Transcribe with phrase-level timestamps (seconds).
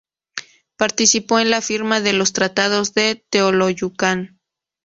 [0.77, 4.39] Participó en la firma de los Tratados de Teoloyucan.